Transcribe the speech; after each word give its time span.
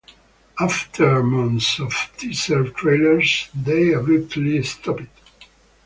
After 0.59 1.21
months 1.21 1.79
of 1.79 1.93
teaser 2.17 2.69
trailers, 2.69 3.47
they 3.53 3.91
abruptly 3.93 4.63
stopped. 4.63 5.03